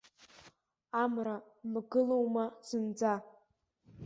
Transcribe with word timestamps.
Амра 1.01 1.35
мгылома 1.71 2.45
зынӡа? 2.67 3.13